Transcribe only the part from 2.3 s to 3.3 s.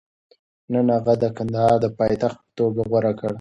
په توګه غوره کړ.